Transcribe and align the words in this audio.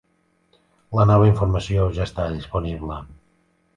La 0.99 1.05
nova 1.11 1.27
informació 1.31 1.85
ja 1.99 2.07
està 2.09 2.29
disponible. 2.39 2.99